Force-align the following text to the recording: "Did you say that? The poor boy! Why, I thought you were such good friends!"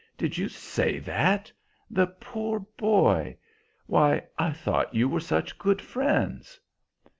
"Did 0.17 0.35
you 0.35 0.49
say 0.49 0.97
that? 0.97 1.51
The 1.87 2.07
poor 2.07 2.61
boy! 2.75 3.37
Why, 3.85 4.23
I 4.35 4.51
thought 4.51 4.95
you 4.95 5.07
were 5.07 5.19
such 5.19 5.59
good 5.59 5.79
friends!" 5.79 6.59